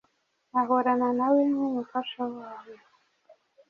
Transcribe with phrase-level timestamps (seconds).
[0.59, 2.75] Ahorana nawe nk’Umufasha wawe.